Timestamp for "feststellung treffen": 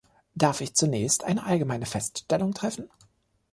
1.85-2.89